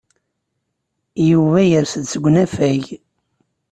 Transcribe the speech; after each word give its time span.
Yuba 1.29 1.59
yers-d 1.69 2.05
seg 2.07 2.23
usafag. 2.27 2.83